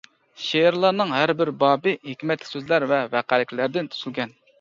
شېئىرلارنىڭ 0.43 1.11
ھەربىر 1.15 1.51
بابى 1.63 1.93
ھېكمەتلىك 2.07 2.49
سۆزلەر 2.53 2.87
ۋە 2.93 3.03
ۋەقەلىكلەردىن 3.13 3.91
تۈزۈلگەن. 3.93 4.35